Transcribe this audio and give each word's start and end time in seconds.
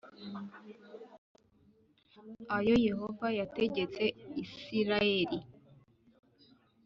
ayo 2.57 2.75
Yehova 2.87 3.27
yategetse 3.39 4.03
Isirayeli 4.43 5.39